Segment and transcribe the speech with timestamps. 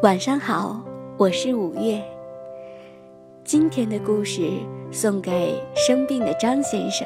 [0.00, 0.80] 晚上好，
[1.16, 2.00] 我是五月。
[3.42, 4.48] 今天的故事
[4.92, 7.04] 送给生病的张先生，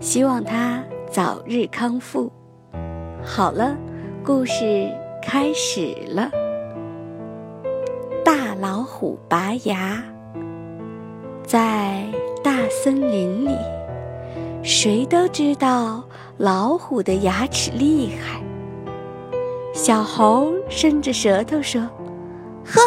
[0.00, 2.30] 希望他早日康复。
[3.24, 3.74] 好了，
[4.22, 4.86] 故事
[5.22, 6.30] 开始了。
[8.22, 10.04] 大老虎拔牙，
[11.42, 12.04] 在
[12.42, 13.56] 大森林里，
[14.62, 16.04] 谁都知道
[16.36, 18.42] 老虎的牙齿厉害。
[19.74, 21.82] 小猴伸着舌头说
[22.64, 22.80] ：“呵，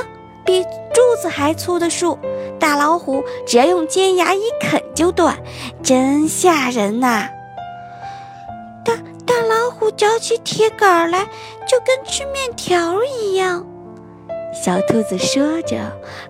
[0.46, 2.18] 比柱子还粗的树，
[2.58, 5.38] 大老虎只要用尖牙一啃就断，
[5.84, 7.28] 真吓人呐！”
[8.84, 8.94] 大
[9.26, 11.26] 大老虎嚼起铁杆来，
[11.68, 13.68] 就跟吃面条一样。
[14.54, 15.78] 小兔子说着，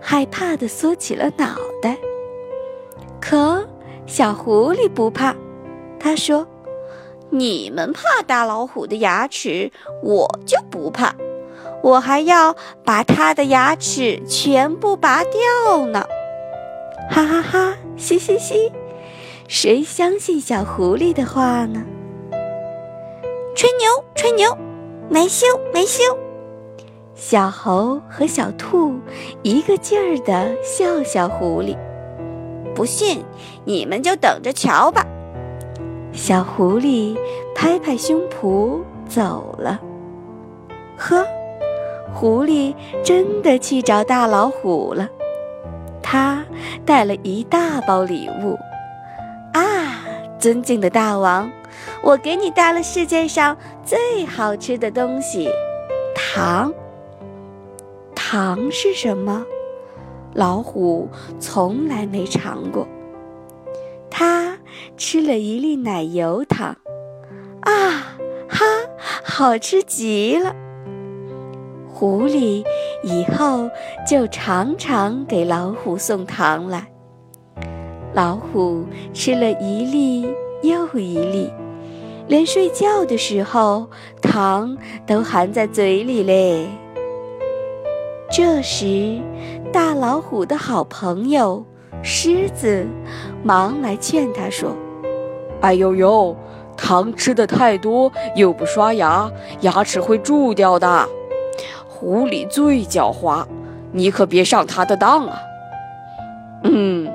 [0.02, 1.96] 害怕地缩起了脑袋。
[3.22, 3.66] 可
[4.08, 5.36] 小狐狸不怕，
[6.00, 6.46] 他说。
[7.30, 11.16] 你们怕大老虎的牙齿，我就不怕。
[11.84, 16.06] 我还要把它的牙齿全部拔掉呢！
[17.10, 18.72] 哈哈哈，嘻嘻嘻，
[19.48, 21.84] 谁相信小狐狸的话呢？
[23.56, 24.58] 吹牛，吹牛，
[25.10, 26.04] 没羞，没羞！
[27.16, 28.96] 小猴和小兔
[29.42, 31.78] 一个劲儿地笑小狐狸。
[32.76, 33.24] 不信，
[33.66, 35.06] 你们就等着瞧吧。
[36.12, 37.18] 小狐狸
[37.56, 39.80] 拍拍胸脯走了。
[40.98, 41.24] 呵，
[42.14, 45.08] 狐狸真的去找大老虎了。
[46.02, 46.44] 他
[46.86, 48.58] 带了一大包礼物。
[49.54, 50.04] 啊，
[50.40, 51.50] 尊敬的大王，
[52.02, 55.50] 我给你带了世界上最好吃的东西——
[56.16, 56.74] 糖。
[58.16, 59.46] 糖是什么？
[60.34, 62.88] 老虎从来没尝过。
[64.98, 66.76] 吃了一粒奶油糖，
[67.62, 68.18] 啊
[68.50, 68.66] 哈，
[69.24, 70.56] 好吃极了！
[71.88, 72.66] 狐狸
[73.04, 73.70] 以后
[74.08, 76.88] 就常常给老虎送糖来。
[78.14, 81.54] 老虎吃了一粒又一粒，
[82.28, 83.88] 连睡觉的时候
[84.20, 84.76] 糖
[85.06, 86.68] 都含在嘴里嘞。
[88.32, 89.22] 这时，
[89.72, 91.64] 大老虎的好朋友。
[92.04, 92.86] 狮子
[93.44, 94.74] 忙来劝他说
[95.62, 96.36] ：“哎呦呦，
[96.76, 99.32] 糖吃的太多又不刷牙，
[99.62, 101.08] 牙齿会蛀掉的。
[101.88, 103.46] 狐狸最狡猾，
[103.92, 105.40] 你可别上他的当啊！”
[106.64, 107.12] 嗯，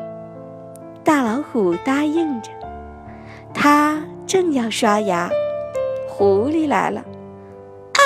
[1.04, 2.50] 大老虎答应着。
[3.54, 5.30] 他正要刷牙，
[6.08, 7.00] 狐狸来了。
[7.00, 8.00] 啊，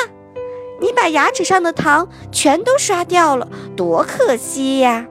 [0.80, 5.06] 你把牙齿上的糖全都刷掉了，多可惜呀！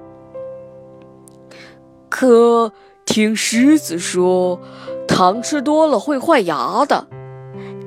[2.10, 2.72] 可
[3.06, 4.60] 听狮子说，
[5.16, 7.08] 糖吃多了会坏牙的。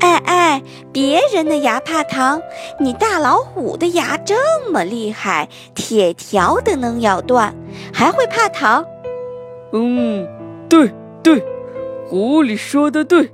[0.00, 2.41] 哎哎，别人的牙怕糖，
[2.81, 4.34] 你大老虎的牙这
[4.72, 7.55] 么厉害，铁条都能咬断，
[7.93, 8.83] 还会怕糖？
[9.75, 10.27] 嗯，
[10.71, 10.91] 对
[11.22, 11.44] 对，
[12.09, 13.31] 狐狸说的对。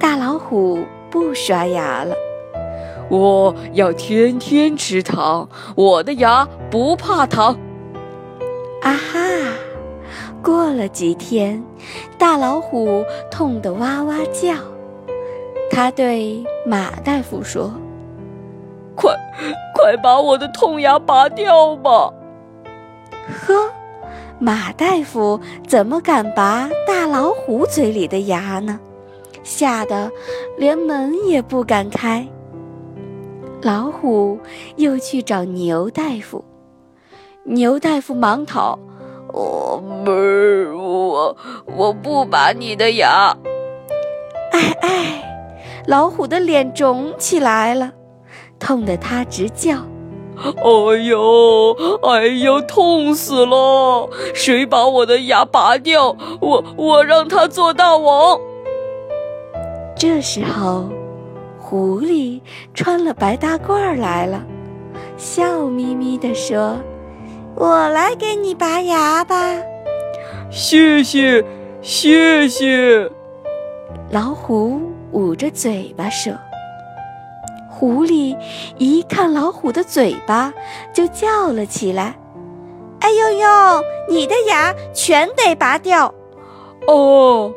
[0.00, 2.14] 大老虎不刷牙了，
[3.10, 5.46] 我要天天吃糖，
[5.76, 7.54] 我的牙不怕糖。
[8.80, 9.18] 啊哈！
[10.42, 11.62] 过了几天，
[12.18, 14.54] 大老虎痛得哇哇叫。
[15.70, 17.72] 他对马大夫说
[18.94, 19.14] ：“快，
[19.74, 22.12] 快把我的痛牙拔掉吧！”
[23.46, 23.54] 呵，
[24.38, 28.78] 马大夫怎么敢拔大老虎嘴里的牙呢？
[29.42, 30.10] 吓得
[30.58, 32.26] 连门也不敢开。
[33.62, 34.38] 老虎
[34.76, 36.44] 又去找牛大夫。
[37.44, 38.78] 牛大夫忙讨
[39.32, 40.10] ：“我不，
[40.76, 41.36] 我
[41.76, 43.36] 我不拔你的牙。”
[44.52, 45.52] 哎哎，
[45.86, 47.92] 老虎的脸肿起来了，
[48.58, 49.78] 痛得他直叫
[50.36, 54.08] ：“哎呦，哎呦，痛死了！
[54.34, 56.16] 谁把我的牙拔掉？
[56.40, 58.38] 我我让他做大王。”
[59.96, 60.84] 这时候，
[61.58, 62.40] 狐狸
[62.74, 64.42] 穿了白大褂来了，
[65.16, 66.76] 笑眯眯地说。
[67.62, 69.36] 我来给你拔牙吧，
[70.50, 71.44] 谢谢，
[71.80, 73.08] 谢谢。
[74.10, 74.82] 老虎
[75.12, 76.32] 捂着嘴巴说
[77.70, 78.36] ：“狐狸
[78.78, 80.52] 一看老虎的嘴巴，
[80.92, 82.18] 就叫了起来
[82.98, 83.46] ：‘哎呦呦，
[84.08, 86.12] 你的牙全得拔掉！’
[86.88, 87.54] 哦，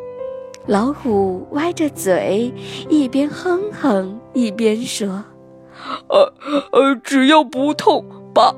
[0.68, 2.54] 老虎歪着嘴，
[2.90, 5.24] 一边哼哼一边说
[6.10, 6.32] ：‘呃
[6.72, 8.06] 呃，只要不痛，
[8.36, 8.54] 拔。’”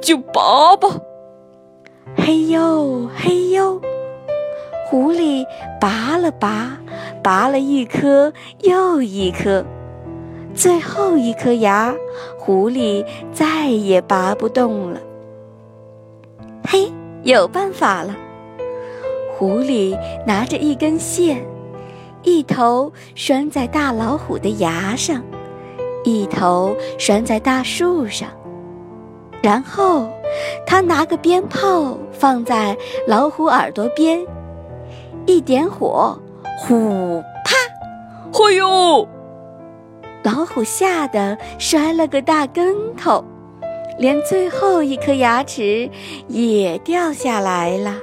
[0.00, 0.88] 就拔吧，
[2.16, 3.80] 嘿呦嘿呦，
[4.88, 5.44] 狐狸
[5.80, 6.78] 拔了拔，
[7.22, 9.64] 拔了一颗又一颗，
[10.54, 11.94] 最后一颗牙，
[12.38, 15.00] 狐狸再也拔不动了。
[16.66, 16.90] 嘿，
[17.22, 18.16] 有办法了！
[19.36, 19.96] 狐狸
[20.26, 21.44] 拿着一根线，
[22.22, 25.22] 一头拴在大老虎的牙上，
[26.04, 28.28] 一头拴在大树上。
[29.42, 30.08] 然后，
[30.66, 32.76] 他拿个鞭炮放在
[33.06, 34.24] 老虎耳朵边，
[35.26, 36.18] 一点火，
[36.58, 37.56] 呼啪！
[38.32, 39.08] 哎呦！
[40.22, 43.24] 老虎吓得摔了个大跟头，
[43.98, 45.88] 连最后一颗牙齿
[46.28, 47.94] 也掉下来了。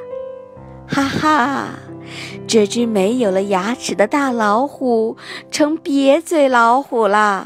[0.88, 1.68] 哈哈，
[2.48, 5.16] 这只没有了牙齿的大老虎
[5.51, 7.45] 成瘪嘴老虎啦！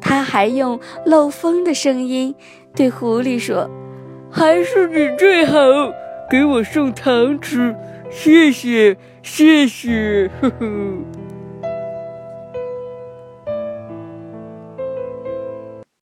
[0.00, 2.34] 他还用漏风的声音。
[2.78, 3.68] 对狐狸说
[4.30, 5.58] ：“还是你最好，
[6.30, 7.74] 给我送糖吃，
[8.08, 11.17] 谢谢，谢谢。”呵呵。